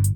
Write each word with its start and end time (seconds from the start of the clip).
Hi, 0.00 0.06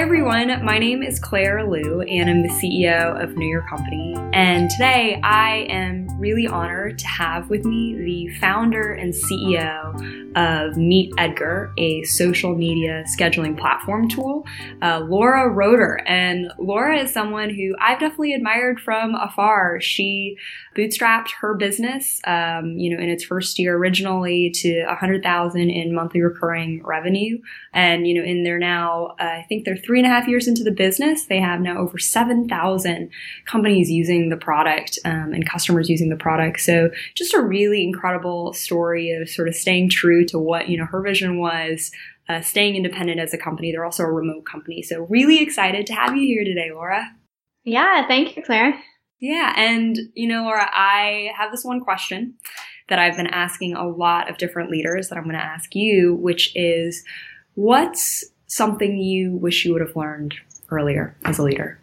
everyone. 0.00 0.64
My 0.64 0.80
name 0.80 1.04
is 1.04 1.20
Claire 1.20 1.70
Lew, 1.70 2.00
and 2.00 2.28
I'm 2.28 2.42
the 2.42 2.48
CEO 2.48 3.22
of 3.22 3.36
Know 3.36 3.46
Your 3.46 3.62
Company. 3.68 4.16
And 4.32 4.68
today 4.70 5.20
I 5.22 5.68
am 5.70 6.07
really 6.18 6.46
honored 6.46 6.98
to 6.98 7.06
have 7.06 7.48
with 7.48 7.64
me 7.64 7.94
the 7.94 8.28
founder 8.38 8.92
and 8.92 9.12
CEO 9.12 9.94
of 10.36 10.74
MeetEdgar, 10.74 11.72
a 11.78 12.02
social 12.04 12.54
media 12.54 13.04
scheduling 13.18 13.58
platform 13.58 14.08
tool, 14.08 14.46
uh, 14.82 15.00
Laura 15.00 15.48
Roeder. 15.48 16.00
And 16.06 16.52
Laura 16.58 16.98
is 16.98 17.12
someone 17.12 17.50
who 17.50 17.74
I've 17.80 18.00
definitely 18.00 18.34
admired 18.34 18.80
from 18.80 19.14
afar. 19.14 19.80
She 19.80 20.36
bootstrapped 20.76 21.30
her 21.40 21.54
business, 21.54 22.20
um, 22.24 22.78
you 22.78 22.94
know, 22.94 23.02
in 23.02 23.08
its 23.08 23.24
first 23.24 23.58
year 23.58 23.76
originally 23.76 24.50
to 24.50 24.84
100,000 24.86 25.60
in 25.70 25.94
monthly 25.94 26.20
recurring 26.20 26.82
revenue. 26.84 27.38
And, 27.72 28.06
you 28.06 28.14
know, 28.14 28.22
in 28.22 28.44
there 28.44 28.58
now, 28.58 29.16
uh, 29.20 29.24
I 29.24 29.46
think 29.48 29.64
they're 29.64 29.76
three 29.76 29.98
and 29.98 30.06
a 30.06 30.10
half 30.10 30.28
years 30.28 30.46
into 30.46 30.62
the 30.62 30.70
business. 30.70 31.24
They 31.26 31.40
have 31.40 31.60
now 31.60 31.78
over 31.78 31.98
7,000 31.98 33.10
companies 33.46 33.90
using 33.90 34.28
the 34.28 34.36
product 34.36 34.98
um, 35.04 35.32
and 35.32 35.48
customers 35.48 35.88
using 35.88 36.07
the 36.10 36.16
product. 36.16 36.60
So 36.60 36.90
just 37.14 37.34
a 37.34 37.40
really 37.40 37.82
incredible 37.82 38.52
story 38.52 39.10
of 39.10 39.28
sort 39.28 39.48
of 39.48 39.54
staying 39.54 39.90
true 39.90 40.24
to 40.26 40.38
what, 40.38 40.68
you 40.68 40.78
know, 40.78 40.86
her 40.86 41.02
vision 41.02 41.38
was, 41.38 41.90
uh, 42.28 42.40
staying 42.40 42.76
independent 42.76 43.20
as 43.20 43.32
a 43.32 43.38
company. 43.38 43.72
They're 43.72 43.84
also 43.84 44.02
a 44.02 44.12
remote 44.12 44.44
company. 44.44 44.82
So 44.82 45.06
really 45.08 45.42
excited 45.42 45.86
to 45.86 45.94
have 45.94 46.14
you 46.16 46.26
here 46.26 46.44
today, 46.44 46.70
Laura. 46.72 47.10
Yeah, 47.64 48.06
thank 48.06 48.36
you, 48.36 48.42
Claire. 48.42 48.78
Yeah, 49.20 49.52
and 49.56 49.98
you 50.14 50.28
know, 50.28 50.44
Laura, 50.44 50.70
I 50.72 51.30
have 51.36 51.50
this 51.50 51.64
one 51.64 51.80
question 51.80 52.34
that 52.88 52.98
I've 52.98 53.16
been 53.16 53.26
asking 53.26 53.74
a 53.74 53.86
lot 53.86 54.30
of 54.30 54.38
different 54.38 54.70
leaders 54.70 55.08
that 55.08 55.18
I'm 55.18 55.24
going 55.24 55.36
to 55.36 55.44
ask 55.44 55.74
you, 55.74 56.14
which 56.14 56.52
is 56.54 57.04
what's 57.54 58.24
something 58.46 58.96
you 58.96 59.34
wish 59.36 59.64
you 59.64 59.72
would 59.72 59.82
have 59.82 59.96
learned 59.96 60.34
earlier 60.70 61.16
as 61.24 61.38
a 61.38 61.42
leader? 61.42 61.78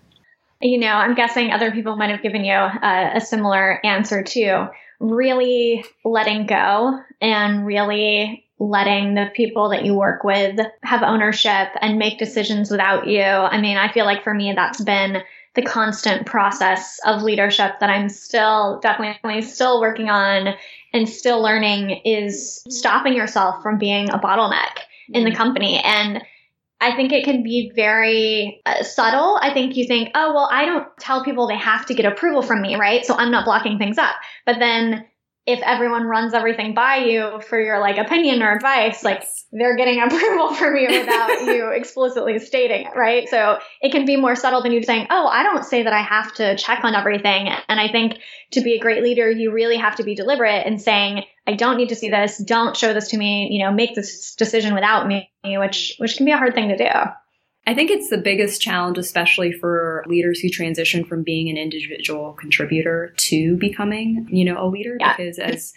You 0.61 0.79
know, 0.79 0.87
I'm 0.87 1.15
guessing 1.15 1.51
other 1.51 1.71
people 1.71 1.95
might 1.95 2.11
have 2.11 2.23
given 2.23 2.45
you 2.45 2.53
a, 2.53 3.11
a 3.15 3.21
similar 3.21 3.85
answer 3.85 4.23
too. 4.23 4.67
Really 4.99 5.85
letting 6.03 6.45
go 6.45 6.99
and 7.21 7.65
really 7.65 8.45
letting 8.57 9.15
the 9.15 9.29
people 9.35 9.69
that 9.69 9.83
you 9.83 9.93
work 9.93 10.23
with 10.23 10.59
have 10.81 11.03
ownership 11.03 11.67
and 11.81 11.99
make 11.99 12.17
decisions 12.17 12.71
without 12.71 13.05
you. 13.07 13.21
I 13.21 13.59
mean, 13.59 13.77
I 13.77 13.91
feel 13.91 14.05
like 14.05 14.23
for 14.23 14.33
me, 14.33 14.53
that's 14.55 14.81
been 14.81 15.21
the 15.55 15.61
constant 15.61 16.25
process 16.25 16.99
of 17.05 17.21
leadership 17.21 17.79
that 17.79 17.89
I'm 17.89 18.09
still 18.09 18.79
definitely 18.81 19.41
still 19.41 19.81
working 19.81 20.09
on 20.09 20.53
and 20.93 21.09
still 21.09 21.41
learning 21.41 22.01
is 22.05 22.63
stopping 22.69 23.13
yourself 23.13 23.61
from 23.61 23.77
being 23.77 24.09
a 24.09 24.19
bottleneck 24.19 24.79
in 25.09 25.23
the 25.23 25.31
mm. 25.31 25.35
company. 25.35 25.79
And 25.83 26.23
I 26.81 26.95
think 26.95 27.13
it 27.13 27.23
can 27.23 27.41
be 27.41 27.71
very 27.75 28.61
uh, 28.65 28.83
subtle. 28.83 29.39
I 29.41 29.53
think 29.53 29.75
you 29.77 29.85
think, 29.85 30.09
oh, 30.13 30.33
well, 30.33 30.49
I 30.51 30.65
don't 30.65 30.85
tell 30.99 31.23
people 31.23 31.47
they 31.47 31.57
have 31.57 31.85
to 31.87 31.93
get 31.93 32.05
approval 32.05 32.41
from 32.41 32.61
me, 32.61 32.75
right? 32.75 33.05
So 33.05 33.15
I'm 33.15 33.31
not 33.31 33.45
blocking 33.45 33.77
things 33.77 33.97
up. 33.97 34.15
But 34.45 34.59
then 34.59 35.05
if 35.45 35.61
everyone 35.61 36.05
runs 36.05 36.33
everything 36.33 36.73
by 36.73 36.97
you 36.97 37.39
for 37.47 37.59
your 37.59 37.79
like 37.79 37.97
opinion 37.97 38.41
or 38.41 38.55
advice, 38.55 39.03
like 39.03 39.23
they're 39.51 39.75
getting 39.75 40.01
approval 40.05 40.53
from 40.53 40.75
you 40.75 40.87
without 40.87 41.41
you 41.45 41.69
explicitly 41.69 42.39
stating 42.39 42.87
it, 42.87 42.95
right? 42.95 43.29
So 43.29 43.59
it 43.81 43.91
can 43.91 44.05
be 44.05 44.17
more 44.17 44.35
subtle 44.35 44.63
than 44.63 44.71
you 44.71 44.81
saying, 44.81 45.07
"Oh, 45.09 45.27
I 45.27 45.43
don't 45.43 45.63
say 45.63 45.83
that 45.83 45.93
I 45.93 46.01
have 46.01 46.33
to 46.35 46.55
check 46.55 46.83
on 46.83 46.95
everything." 46.95 47.49
And 47.69 47.79
I 47.79 47.91
think 47.91 48.17
to 48.51 48.61
be 48.61 48.73
a 48.73 48.79
great 48.79 49.03
leader, 49.03 49.29
you 49.29 49.51
really 49.51 49.77
have 49.77 49.97
to 49.97 50.03
be 50.03 50.15
deliberate 50.15 50.65
in 50.65 50.79
saying, 50.79 51.23
"I 51.45 51.53
don't 51.53 51.77
need 51.77 51.89
to 51.89 51.95
see 51.95 52.09
this. 52.09 52.37
Don't 52.37 52.75
show 52.75 52.93
this 52.93 53.09
to 53.09 53.17
me. 53.17 53.49
You 53.51 53.65
know, 53.65 53.71
make 53.71 53.93
this 53.93 54.33
decision 54.35 54.73
without 54.73 55.07
me," 55.07 55.29
which 55.43 55.95
which 55.99 56.17
can 56.17 56.25
be 56.25 56.31
a 56.31 56.37
hard 56.37 56.55
thing 56.55 56.69
to 56.69 56.77
do. 56.77 56.89
I 57.67 57.73
think 57.73 57.89
it's 57.89 58.09
the 58.09 58.17
biggest 58.17 58.61
challenge, 58.61 58.97
especially 58.97 59.51
for 59.51 60.03
leaders 60.07 60.39
who 60.39 60.49
transition 60.49 61.03
from 61.03 61.23
being 61.23 61.49
an 61.49 61.57
individual 61.57 62.33
contributor 62.33 63.13
to 63.17 63.57
becoming, 63.57 64.27
you 64.29 64.45
know, 64.45 64.63
a 64.63 64.67
leader. 64.67 64.97
Yeah. 64.99 65.15
Because 65.15 65.39
as 65.39 65.73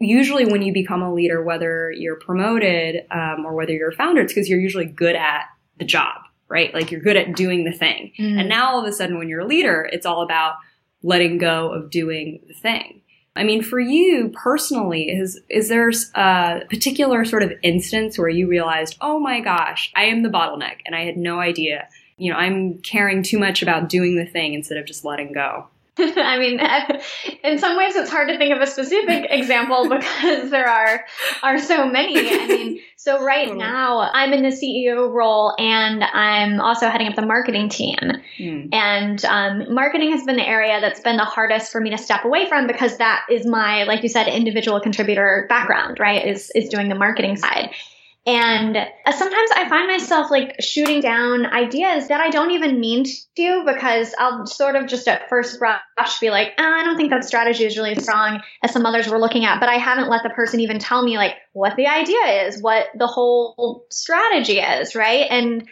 usually 0.00 0.46
when 0.46 0.62
you 0.62 0.72
become 0.72 1.02
a 1.02 1.12
leader, 1.12 1.42
whether 1.42 1.90
you're 1.90 2.18
promoted 2.18 3.04
um, 3.10 3.44
or 3.44 3.54
whether 3.54 3.72
you're 3.72 3.90
a 3.90 3.94
founder, 3.94 4.22
it's 4.22 4.32
because 4.32 4.48
you're 4.48 4.60
usually 4.60 4.86
good 4.86 5.16
at 5.16 5.46
the 5.78 5.84
job, 5.84 6.20
right? 6.48 6.72
Like 6.72 6.90
you're 6.90 7.00
good 7.00 7.16
at 7.16 7.34
doing 7.34 7.64
the 7.64 7.72
thing. 7.72 8.12
Mm. 8.18 8.40
And 8.40 8.48
now 8.48 8.70
all 8.70 8.80
of 8.80 8.86
a 8.86 8.92
sudden, 8.92 9.18
when 9.18 9.28
you're 9.28 9.40
a 9.40 9.46
leader, 9.46 9.88
it's 9.92 10.06
all 10.06 10.22
about 10.22 10.54
letting 11.02 11.38
go 11.38 11.72
of 11.72 11.90
doing 11.90 12.40
the 12.46 12.54
thing. 12.54 13.02
I 13.36 13.42
mean, 13.42 13.62
for 13.62 13.80
you 13.80 14.30
personally, 14.32 15.10
is 15.10 15.40
is 15.48 15.68
there 15.68 15.90
a 16.14 16.60
particular 16.70 17.24
sort 17.24 17.42
of 17.42 17.52
instance 17.62 18.16
where 18.16 18.28
you 18.28 18.46
realized, 18.46 18.96
oh 19.00 19.18
my 19.18 19.40
gosh, 19.40 19.90
I 19.96 20.04
am 20.04 20.22
the 20.22 20.28
bottleneck, 20.28 20.78
and 20.86 20.94
I 20.94 21.04
had 21.04 21.16
no 21.16 21.40
idea. 21.40 21.88
You 22.16 22.32
know, 22.32 22.38
I'm 22.38 22.78
caring 22.78 23.24
too 23.24 23.38
much 23.40 23.60
about 23.60 23.88
doing 23.88 24.16
the 24.16 24.24
thing 24.24 24.54
instead 24.54 24.78
of 24.78 24.86
just 24.86 25.04
letting 25.04 25.32
go. 25.32 25.66
I 25.98 26.38
mean, 26.38 26.60
in 27.44 27.58
some 27.58 27.76
ways, 27.76 27.94
it's 27.94 28.10
hard 28.10 28.28
to 28.28 28.36
think 28.36 28.52
of 28.54 28.60
a 28.60 28.66
specific 28.66 29.26
example 29.30 29.88
because 29.88 30.50
there 30.50 30.68
are 30.68 31.04
are 31.42 31.58
so 31.58 31.86
many. 31.86 32.16
I 32.18 32.46
mean, 32.46 32.80
so 32.96 33.22
right 33.22 33.54
now 33.54 34.00
I'm 34.00 34.32
in 34.32 34.42
the 34.42 34.48
CEO 34.48 35.12
role 35.12 35.54
and 35.56 36.02
I'm 36.02 36.60
also 36.60 36.88
heading 36.88 37.06
up 37.06 37.14
the 37.14 37.26
marketing 37.26 37.68
team. 37.68 37.98
Mm. 38.38 38.74
And 38.74 39.24
um, 39.24 39.72
marketing 39.72 40.10
has 40.12 40.24
been 40.24 40.36
the 40.36 40.46
area 40.46 40.80
that's 40.80 41.00
been 41.00 41.16
the 41.16 41.24
hardest 41.24 41.70
for 41.70 41.80
me 41.80 41.90
to 41.90 41.98
step 41.98 42.24
away 42.24 42.48
from 42.48 42.66
because 42.66 42.96
that 42.96 43.26
is 43.30 43.46
my, 43.46 43.84
like 43.84 44.02
you 44.02 44.08
said, 44.08 44.26
individual 44.26 44.80
contributor 44.80 45.46
background. 45.48 46.00
Right? 46.00 46.26
Is 46.26 46.50
is 46.56 46.68
doing 46.68 46.88
the 46.88 46.96
marketing 46.96 47.36
side. 47.36 47.70
And 48.26 48.74
uh, 48.74 49.12
sometimes 49.12 49.50
I 49.54 49.68
find 49.68 49.86
myself 49.86 50.30
like 50.30 50.56
shooting 50.58 51.00
down 51.00 51.44
ideas 51.44 52.08
that 52.08 52.20
I 52.20 52.30
don't 52.30 52.52
even 52.52 52.80
mean 52.80 53.04
to 53.36 53.64
because 53.66 54.14
I'll 54.18 54.46
sort 54.46 54.76
of 54.76 54.86
just 54.86 55.06
at 55.08 55.28
first 55.28 55.58
brush 55.58 56.18
be 56.20 56.30
like, 56.30 56.52
oh, 56.58 56.64
I 56.64 56.84
don't 56.84 56.96
think 56.96 57.10
that 57.10 57.24
strategy 57.24 57.64
is 57.64 57.76
really 57.76 57.94
as 57.94 58.02
strong 58.02 58.40
as 58.62 58.72
some 58.72 58.86
others 58.86 59.08
were 59.08 59.20
looking 59.20 59.44
at, 59.44 59.60
but 59.60 59.68
I 59.68 59.74
haven't 59.74 60.08
let 60.08 60.22
the 60.22 60.30
person 60.30 60.60
even 60.60 60.78
tell 60.78 61.02
me 61.02 61.18
like 61.18 61.34
what 61.52 61.76
the 61.76 61.86
idea 61.86 62.46
is, 62.46 62.62
what 62.62 62.86
the 62.96 63.06
whole 63.06 63.84
strategy 63.90 64.58
is, 64.58 64.94
right? 64.94 65.26
And 65.28 65.68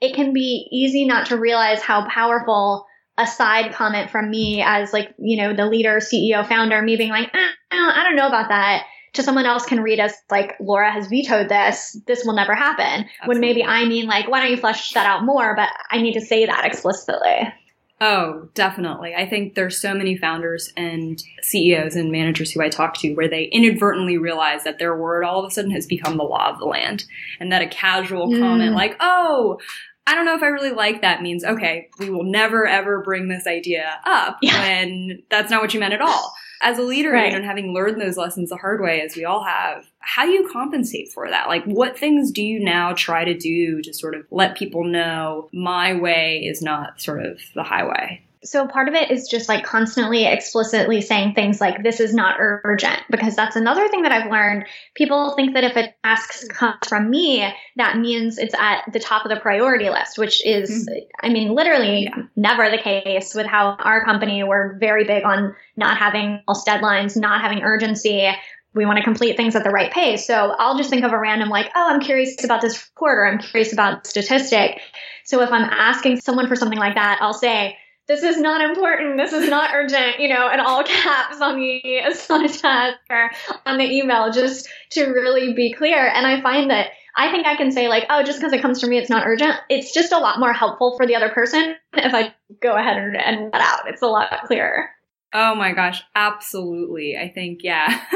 it 0.00 0.16
can 0.16 0.32
be 0.32 0.66
easy 0.72 1.04
not 1.04 1.26
to 1.26 1.36
realize 1.36 1.82
how 1.82 2.08
powerful 2.08 2.84
a 3.16 3.28
side 3.28 3.74
comment 3.74 4.10
from 4.10 4.28
me 4.28 4.60
as 4.60 4.92
like, 4.92 5.14
you 5.18 5.36
know, 5.36 5.54
the 5.54 5.66
leader, 5.66 5.98
CEO, 5.98 6.44
founder, 6.48 6.82
me 6.82 6.96
being 6.96 7.10
like, 7.10 7.32
eh, 7.32 7.48
I 7.70 8.02
don't 8.02 8.16
know 8.16 8.26
about 8.26 8.48
that 8.48 8.86
to 9.14 9.22
someone 9.22 9.46
else 9.46 9.66
can 9.66 9.82
read 9.82 10.00
as 10.00 10.14
like 10.30 10.54
Laura 10.58 10.90
has 10.90 11.06
vetoed 11.06 11.48
this. 11.48 11.96
This 12.06 12.24
will 12.24 12.34
never 12.34 12.54
happen. 12.54 12.84
Absolutely. 12.84 13.28
When 13.28 13.40
maybe 13.40 13.64
I 13.64 13.84
mean 13.84 14.06
like, 14.06 14.28
why 14.28 14.40
don't 14.40 14.50
you 14.50 14.56
flesh 14.56 14.92
that 14.92 15.06
out 15.06 15.24
more? 15.24 15.54
But 15.54 15.68
I 15.90 16.00
need 16.00 16.14
to 16.14 16.20
say 16.20 16.46
that 16.46 16.64
explicitly. 16.64 17.52
Oh, 18.00 18.48
definitely. 18.54 19.14
I 19.14 19.28
think 19.28 19.54
there's 19.54 19.80
so 19.80 19.94
many 19.94 20.16
founders 20.16 20.72
and 20.76 21.22
CEOs 21.42 21.94
and 21.94 22.10
managers 22.10 22.50
who 22.50 22.60
I 22.60 22.68
talk 22.68 22.94
to 22.98 23.14
where 23.14 23.28
they 23.28 23.44
inadvertently 23.44 24.18
realize 24.18 24.64
that 24.64 24.80
their 24.80 24.96
word 24.96 25.24
all 25.24 25.38
of 25.38 25.48
a 25.48 25.54
sudden 25.54 25.70
has 25.70 25.86
become 25.86 26.16
the 26.16 26.24
law 26.24 26.50
of 26.50 26.58
the 26.58 26.64
land. 26.64 27.04
And 27.38 27.52
that 27.52 27.62
a 27.62 27.68
casual 27.68 28.28
mm. 28.28 28.40
comment 28.40 28.74
like, 28.74 28.96
oh, 28.98 29.60
I 30.04 30.16
don't 30.16 30.24
know 30.24 30.34
if 30.34 30.42
I 30.42 30.48
really 30.48 30.72
like 30.72 31.02
that 31.02 31.22
means, 31.22 31.44
okay, 31.44 31.90
we 32.00 32.10
will 32.10 32.24
never 32.24 32.66
ever 32.66 33.02
bring 33.02 33.28
this 33.28 33.46
idea 33.46 34.00
up 34.04 34.38
yeah. 34.42 34.58
when 34.58 35.22
that's 35.30 35.50
not 35.50 35.62
what 35.62 35.72
you 35.72 35.78
meant 35.78 35.94
at 35.94 36.00
all 36.00 36.34
as 36.62 36.78
a 36.78 36.82
leader 36.82 37.10
right. 37.10 37.34
and 37.34 37.44
having 37.44 37.74
learned 37.74 38.00
those 38.00 38.16
lessons 38.16 38.48
the 38.48 38.56
hard 38.56 38.80
way 38.80 39.00
as 39.02 39.16
we 39.16 39.24
all 39.24 39.44
have 39.44 39.84
how 39.98 40.24
do 40.24 40.32
you 40.32 40.48
compensate 40.50 41.10
for 41.10 41.28
that 41.28 41.48
like 41.48 41.64
what 41.64 41.98
things 41.98 42.30
do 42.30 42.42
you 42.42 42.58
now 42.58 42.92
try 42.94 43.24
to 43.24 43.36
do 43.36 43.82
to 43.82 43.92
sort 43.92 44.14
of 44.14 44.24
let 44.30 44.56
people 44.56 44.84
know 44.84 45.48
my 45.52 45.92
way 45.92 46.38
is 46.38 46.62
not 46.62 47.00
sort 47.00 47.24
of 47.24 47.40
the 47.54 47.62
highway 47.62 48.22
so 48.44 48.66
part 48.66 48.88
of 48.88 48.94
it 48.94 49.10
is 49.10 49.28
just 49.28 49.48
like 49.48 49.64
constantly 49.64 50.24
explicitly 50.24 51.00
saying 51.00 51.34
things 51.34 51.60
like 51.60 51.82
this 51.82 52.00
is 52.00 52.12
not 52.12 52.36
urgent 52.38 53.00
because 53.10 53.36
that's 53.36 53.54
another 53.54 53.88
thing 53.88 54.02
that 54.02 54.12
I've 54.12 54.30
learned. 54.30 54.66
People 54.94 55.34
think 55.36 55.54
that 55.54 55.64
if 55.64 55.76
a 55.76 55.94
task 56.02 56.48
comes 56.48 56.78
from 56.88 57.08
me, 57.08 57.46
that 57.76 57.98
means 57.98 58.38
it's 58.38 58.54
at 58.58 58.82
the 58.92 58.98
top 58.98 59.24
of 59.24 59.30
the 59.30 59.38
priority 59.38 59.90
list, 59.90 60.18
which 60.18 60.44
is 60.44 60.88
mm-hmm. 60.88 60.98
I 61.22 61.28
mean 61.28 61.54
literally 61.54 62.04
yeah. 62.04 62.24
never 62.34 62.68
the 62.68 62.78
case 62.78 63.34
with 63.34 63.46
how 63.46 63.76
our 63.78 64.04
company 64.04 64.42
we're 64.42 64.76
very 64.78 65.04
big 65.04 65.24
on 65.24 65.54
not 65.76 65.98
having 65.98 66.42
false 66.46 66.64
deadlines, 66.64 67.16
not 67.16 67.40
having 67.40 67.62
urgency. 67.62 68.28
We 68.74 68.86
want 68.86 68.96
to 68.98 69.04
complete 69.04 69.36
things 69.36 69.54
at 69.54 69.64
the 69.64 69.70
right 69.70 69.92
pace. 69.92 70.26
So 70.26 70.54
I'll 70.58 70.78
just 70.78 70.88
think 70.88 71.04
of 71.04 71.12
a 71.12 71.18
random 71.18 71.50
like, 71.50 71.70
oh, 71.76 71.90
I'm 71.90 72.00
curious 72.00 72.42
about 72.42 72.62
this 72.62 72.88
report 72.88 73.18
or 73.18 73.26
I'm 73.26 73.38
curious 73.38 73.72
about 73.72 74.06
statistic. 74.06 74.80
So 75.24 75.42
if 75.42 75.52
I'm 75.52 75.64
asking 75.64 76.20
someone 76.20 76.48
for 76.48 76.56
something 76.56 76.78
like 76.78 76.94
that, 76.94 77.18
I'll 77.20 77.34
say, 77.34 77.76
this 78.12 78.22
is 78.22 78.38
not 78.38 78.60
important. 78.60 79.16
This 79.16 79.32
is 79.32 79.48
not 79.48 79.70
urgent, 79.72 80.18
you 80.18 80.28
know, 80.28 80.52
in 80.52 80.60
all 80.60 80.84
caps 80.84 81.40
on 81.40 81.56
the 81.58 82.58
task 82.60 82.98
or 83.08 83.30
on 83.64 83.78
the 83.78 83.84
email, 83.84 84.30
just 84.30 84.68
to 84.90 85.06
really 85.06 85.54
be 85.54 85.72
clear. 85.72 86.06
And 86.08 86.26
I 86.26 86.42
find 86.42 86.70
that 86.70 86.88
I 87.16 87.30
think 87.30 87.46
I 87.46 87.56
can 87.56 87.72
say 87.72 87.88
like, 87.88 88.04
oh, 88.10 88.22
just 88.22 88.38
because 88.38 88.52
it 88.52 88.60
comes 88.60 88.80
from 88.80 88.90
me, 88.90 88.98
it's 88.98 89.08
not 89.08 89.26
urgent. 89.26 89.54
It's 89.70 89.94
just 89.94 90.12
a 90.12 90.18
lot 90.18 90.38
more 90.38 90.52
helpful 90.52 90.94
for 90.98 91.06
the 91.06 91.16
other 91.16 91.30
person 91.30 91.74
if 91.94 92.12
I 92.12 92.34
go 92.62 92.76
ahead 92.76 92.98
and, 92.98 93.16
and 93.16 93.52
that 93.52 93.62
out. 93.62 93.88
It's 93.88 94.02
a 94.02 94.06
lot 94.06 94.30
clearer. 94.44 94.90
Oh 95.34 95.54
my 95.54 95.72
gosh, 95.72 96.02
absolutely. 96.14 97.16
I 97.16 97.30
think, 97.30 97.60
yeah. 97.62 97.86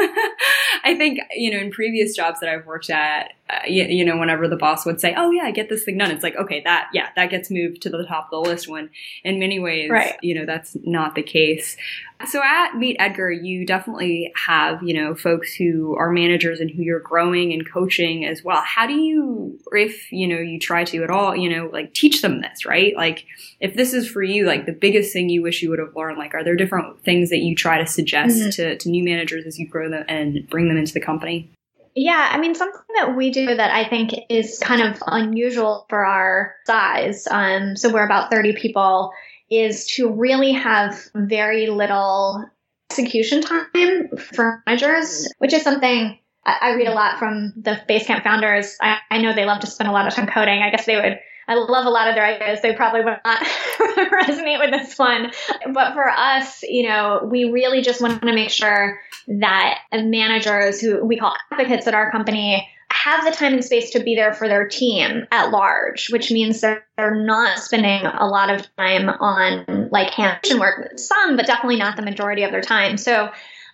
I 0.87 0.94
think, 0.94 1.19
you 1.35 1.50
know, 1.50 1.59
in 1.59 1.73
previous 1.73 2.15
jobs 2.15 2.38
that 2.38 2.49
I've 2.49 2.65
worked 2.65 2.91
at, 2.91 3.33
uh, 3.50 3.59
you, 3.67 3.85
you, 3.85 4.05
know, 4.05 4.17
whenever 4.17 4.47
the 4.47 4.56
boss 4.56 4.87
would 4.87 5.00
say, 5.00 5.15
oh 5.17 5.33
yeah, 5.33 5.50
get 5.50 5.69
this 5.69 5.85
thing 5.85 5.99
done, 5.99 6.12
it's 6.12 6.23
like, 6.23 6.37
okay, 6.37 6.62
that, 6.62 6.88
yeah, 6.93 7.09
that 7.17 7.29
gets 7.31 7.50
moved 7.50 7.83
to 7.83 7.91
the 7.91 8.05
top 8.05 8.27
of 8.27 8.31
the 8.31 8.50
list 8.50 8.69
when 8.69 8.91
in 9.25 9.41
many 9.41 9.59
ways, 9.59 9.91
right. 9.91 10.15
you 10.23 10.35
know, 10.35 10.47
that's 10.47 10.77
not 10.85 11.17
the 11.17 11.23
case. 11.23 11.77
So 12.25 12.43
at 12.43 12.73
MeetEdgar, 12.73 13.44
you 13.44 13.67
definitely 13.67 14.33
have, 14.47 14.83
you 14.83 14.94
know, 14.94 15.15
folks 15.15 15.55
who 15.55 15.94
are 15.97 16.11
managers 16.11 16.61
and 16.61 16.71
who 16.71 16.83
you're 16.83 16.99
growing 16.99 17.53
and 17.53 17.71
coaching 17.71 18.25
as 18.25 18.43
well. 18.43 18.62
How 18.65 18.87
do 18.87 18.94
you, 18.94 19.59
if, 19.73 20.11
you 20.11 20.27
know, 20.27 20.39
you 20.39 20.59
try 20.59 20.85
to 20.85 21.05
at 21.05 21.11
all, 21.11 21.37
you 21.37 21.50
know, 21.50 21.69
like 21.71 21.93
teach 21.93 22.23
them 22.23 22.41
this, 22.41 22.65
right? 22.65 22.97
Like 22.97 23.27
if 23.61 23.75
this 23.75 23.93
is 23.93 24.09
for 24.09 24.23
you, 24.23 24.47
like 24.47 24.65
the 24.65 24.73
biggest 24.73 25.12
thing 25.12 25.29
you 25.29 25.43
wish 25.43 25.62
you 25.62 25.69
would 25.69 25.79
have 25.79 25.94
learned, 25.94 26.17
like 26.17 26.32
are 26.32 26.43
there 26.43 26.56
different 26.56 27.03
things 27.05 27.29
that 27.31 27.41
you 27.41 27.55
try 27.55 27.77
to 27.79 27.87
suggest 27.87 28.39
mm-hmm. 28.39 28.50
to, 28.50 28.79
to 28.79 28.89
new 28.89 29.05
managers 29.05 29.44
as 29.44 29.59
you 29.59 29.69
grow 29.69 29.91
them 29.91 30.05
and 30.09 30.49
bring 30.49 30.69
them 30.69 30.75
into 30.76 30.93
the 30.93 31.00
company? 31.00 31.52
Yeah, 31.94 32.28
I 32.31 32.38
mean, 32.38 32.55
something 32.55 32.81
that 32.96 33.17
we 33.17 33.31
do 33.31 33.46
that 33.46 33.70
I 33.70 33.88
think 33.88 34.12
is 34.28 34.58
kind 34.58 34.82
of 34.82 35.02
unusual 35.06 35.87
for 35.88 36.05
our 36.05 36.55
size. 36.67 37.26
Um, 37.31 37.75
so 37.76 37.90
we're 37.90 38.05
about 38.05 38.31
30 38.31 38.52
people 38.55 39.12
is 39.49 39.87
to 39.87 40.11
really 40.11 40.52
have 40.52 41.08
very 41.14 41.69
little 41.69 42.44
execution 42.90 43.40
time 43.40 44.08
for 44.19 44.62
managers, 44.67 45.28
which 45.38 45.52
is 45.52 45.62
something 45.62 46.19
I, 46.44 46.75
read 46.75 46.87
a 46.87 46.94
lot 46.94 47.19
from 47.19 47.52
the 47.56 47.81
Basecamp 47.88 48.22
founders. 48.22 48.76
I, 48.81 48.99
I 49.11 49.19
know 49.19 49.34
they 49.34 49.44
love 49.44 49.61
to 49.61 49.67
spend 49.67 49.88
a 49.88 49.93
lot 49.93 50.06
of 50.06 50.14
time 50.14 50.29
coding. 50.29 50.62
I 50.62 50.70
guess 50.70 50.87
they 50.87 50.96
would 50.96 51.19
I 51.48 51.54
love 51.54 51.87
a 51.87 51.90
lot 51.90 52.08
of 52.08 52.14
their 52.14 52.25
ideas. 52.25 52.60
They 52.60 52.75
probably 52.75 53.04
would 53.04 53.19
not 53.25 53.43
resonate 53.81 54.58
with 54.58 54.70
this 54.70 54.98
one. 54.98 55.31
But 55.72 55.94
for 55.94 56.08
us, 56.08 56.62
you 56.62 56.88
know, 56.88 57.28
we 57.31 57.50
really 57.50 57.82
just 57.82 58.00
want 58.00 58.20
to 58.22 58.32
make 58.32 58.50
sure 58.50 59.00
that 59.28 59.78
managers 59.93 60.81
who 60.81 61.04
we 61.04 61.19
call 61.19 61.34
advocates 61.52 61.87
at 61.87 61.94
our 61.94 62.10
company 62.10 62.69
have 62.90 63.25
the 63.25 63.31
time 63.31 63.52
and 63.52 63.64
space 63.64 63.90
to 63.90 64.00
be 64.00 64.14
there 64.14 64.32
for 64.32 64.48
their 64.48 64.66
team 64.69 65.26
at 65.31 65.50
large, 65.50 66.08
which 66.10 66.31
means 66.31 66.60
they're, 66.60 66.84
they're 66.96 67.25
not 67.25 67.58
spending 67.58 68.04
a 68.06 68.26
lot 68.26 68.50
of 68.50 68.66
time 68.76 69.08
on 69.08 69.88
like 69.90 70.10
hand 70.10 70.40
work, 70.58 70.98
some, 70.98 71.37
but 71.37 71.46
definitely 71.46 71.76
not 71.76 71.96
the 71.96 72.02
majority 72.02 72.43
of 72.43 72.50
their 72.50 72.62
time. 72.62 72.96
So 72.96 73.31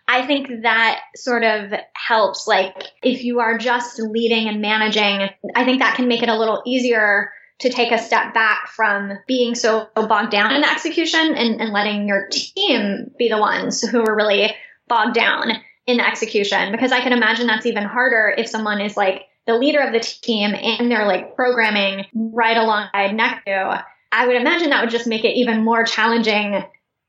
I 0.09 0.27
think 0.27 0.63
that 0.63 1.01
sort 1.17 1.45
of 1.45 1.73
helps. 1.95 2.47
Like 2.47 2.75
if 3.03 3.25
you 3.25 3.41
are 3.41 3.57
just 3.57 3.99
leading 3.99 4.49
and 4.49 4.61
managing, 4.61 5.29
I 5.55 5.65
think 5.65 5.81
that 5.81 5.97
can 5.97 6.09
make 6.09 6.23
it 6.23 6.29
a 6.29 6.39
little 6.39 6.63
easier 6.67 7.33
to 7.63 7.71
take 7.71 7.93
a 7.93 7.99
step 7.99 8.35
back 8.35 8.67
from 8.69 9.13
being 9.29 9.55
so 9.55 9.89
bogged 9.95 10.33
down 10.33 10.53
in 10.53 10.65
execution 10.65 11.35
and, 11.35 11.61
and 11.61 11.73
letting 11.73 12.09
your 12.09 12.29
team 12.31 13.13
be 13.17 13.29
the 13.29 13.39
ones 13.39 13.81
who 13.81 14.01
are 14.01 14.17
really 14.17 14.53
bogged 14.89 15.15
down 15.15 15.53
in 15.87 16.01
execution 16.01 16.73
because 16.73 16.91
I 16.91 17.01
can 17.01 17.13
imagine 17.13 17.47
that's 17.47 17.67
even 17.67 17.85
harder 17.85 18.35
if 18.37 18.49
someone 18.49 18.81
is 18.81 18.97
like 18.97 19.23
the 19.47 19.55
leader 19.55 19.79
of 19.81 19.93
the 19.93 20.01
team 20.01 20.55
and 20.55 20.91
they're 20.91 21.07
like 21.07 21.37
programming 21.37 22.07
right 22.15 22.57
alongside 22.57 23.15
next. 23.15 23.47
I 23.47 24.27
would 24.27 24.37
imagine 24.37 24.71
that 24.71 24.83
would 24.83 24.91
just 24.91 25.07
make 25.07 25.25
it 25.25 25.37
even 25.37 25.65
more 25.65 25.85
challenging 25.85 26.65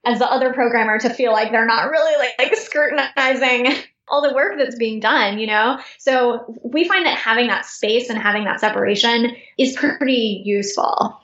as 0.05 0.19
the 0.19 0.31
other 0.31 0.53
programmer 0.53 0.99
to 0.99 1.09
feel 1.09 1.31
like 1.31 1.51
they're 1.51 1.65
not 1.65 1.89
really 1.89 2.17
like, 2.17 2.33
like 2.37 2.55
scrutinizing 2.57 3.73
all 4.13 4.21
the 4.21 4.33
work 4.33 4.53
that's 4.59 4.75
being 4.75 4.99
done, 4.99 5.39
you 5.39 5.47
know? 5.47 5.79
So 5.97 6.55
we 6.63 6.87
find 6.87 7.07
that 7.07 7.17
having 7.17 7.47
that 7.47 7.65
space 7.65 8.09
and 8.09 8.19
having 8.19 8.43
that 8.43 8.59
separation 8.59 9.35
is 9.57 9.75
pretty 9.75 10.43
useful. 10.45 11.19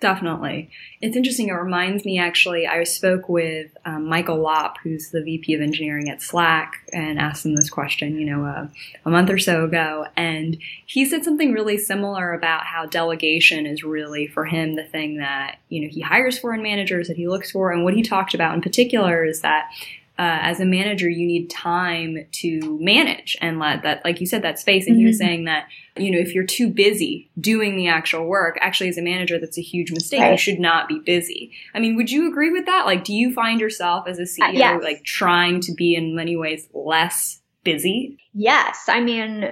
Definitely. 0.00 0.68
It's 1.00 1.16
interesting. 1.16 1.48
It 1.48 1.52
reminds 1.52 2.04
me 2.04 2.18
actually, 2.18 2.66
I 2.66 2.84
spoke 2.84 3.30
with 3.30 3.74
um, 3.86 4.06
Michael 4.06 4.38
Lopp, 4.38 4.76
who's 4.82 5.08
the 5.08 5.22
VP 5.22 5.54
of 5.54 5.62
engineering 5.62 6.10
at 6.10 6.20
Slack, 6.20 6.74
and 6.92 7.18
asked 7.18 7.46
him 7.46 7.54
this 7.54 7.70
question, 7.70 8.18
you 8.18 8.26
know, 8.26 8.44
uh, 8.44 8.68
a 9.06 9.10
month 9.10 9.30
or 9.30 9.38
so 9.38 9.64
ago. 9.64 10.04
And 10.14 10.58
he 10.84 11.06
said 11.06 11.24
something 11.24 11.52
really 11.52 11.78
similar 11.78 12.34
about 12.34 12.66
how 12.66 12.84
delegation 12.84 13.64
is 13.64 13.82
really 13.82 14.26
for 14.26 14.44
him 14.44 14.76
the 14.76 14.84
thing 14.84 15.16
that, 15.16 15.56
you 15.70 15.80
know, 15.80 15.88
he 15.88 16.02
hires 16.02 16.38
for 16.38 16.52
in 16.52 16.62
managers 16.62 17.08
that 17.08 17.16
he 17.16 17.26
looks 17.26 17.52
for. 17.52 17.70
And 17.70 17.82
what 17.82 17.94
he 17.94 18.02
talked 18.02 18.34
about 18.34 18.54
in 18.54 18.60
particular 18.60 19.24
is 19.24 19.40
that 19.40 19.70
uh, 20.16 20.38
as 20.42 20.60
a 20.60 20.64
manager, 20.64 21.08
you 21.08 21.26
need 21.26 21.50
time 21.50 22.24
to 22.30 22.78
manage 22.80 23.36
and 23.40 23.58
let 23.58 23.82
that, 23.82 24.04
like 24.04 24.20
you 24.20 24.26
said, 24.26 24.42
that 24.42 24.60
space. 24.60 24.86
And 24.86 24.94
mm-hmm. 24.94 25.00
he 25.00 25.06
was 25.06 25.16
mm-hmm. 25.16 25.26
saying 25.26 25.44
that, 25.46 25.66
you 25.96 26.12
know, 26.12 26.18
if 26.18 26.32
you're 26.32 26.44
too 26.44 26.68
busy 26.68 27.30
doing 27.40 27.76
the 27.76 27.88
actual 27.88 28.24
work, 28.26 28.56
actually 28.60 28.88
as 28.88 28.96
a 28.96 29.02
manager, 29.02 29.40
that's 29.40 29.58
a 29.58 29.62
huge 29.62 29.90
mistake. 29.90 30.20
Right. 30.20 30.32
You 30.32 30.38
should 30.38 30.60
not 30.60 30.86
be 30.86 31.00
busy. 31.00 31.50
I 31.74 31.80
mean, 31.80 31.96
would 31.96 32.12
you 32.12 32.28
agree 32.30 32.52
with 32.52 32.66
that? 32.66 32.86
Like, 32.86 33.02
do 33.02 33.12
you 33.12 33.34
find 33.34 33.60
yourself 33.60 34.06
as 34.06 34.20
a 34.20 34.22
CEO, 34.22 34.50
uh, 34.50 34.52
yes. 34.52 34.82
like 34.84 35.02
trying 35.02 35.60
to 35.62 35.74
be 35.74 35.96
in 35.96 36.14
many 36.14 36.36
ways 36.36 36.68
less 36.72 37.40
busy? 37.64 38.16
Yes. 38.34 38.84
I 38.86 39.00
mean, 39.00 39.42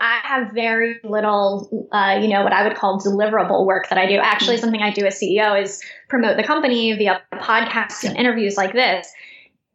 I 0.00 0.20
have 0.22 0.52
very 0.52 1.00
little, 1.04 1.86
uh, 1.92 2.18
you 2.18 2.28
know, 2.28 2.44
what 2.44 2.54
I 2.54 2.66
would 2.66 2.78
call 2.78 2.98
deliverable 2.98 3.66
work 3.66 3.90
that 3.90 3.98
I 3.98 4.06
do. 4.06 4.14
Actually, 4.14 4.54
mm-hmm. 4.54 4.62
something 4.62 4.82
I 4.82 4.90
do 4.90 5.04
as 5.04 5.20
CEO 5.20 5.60
is 5.60 5.82
promote 6.08 6.38
the 6.38 6.44
company 6.44 6.94
via 6.94 7.20
podcasts 7.34 8.04
and 8.04 8.16
interviews 8.16 8.56
like 8.56 8.72
this 8.72 9.12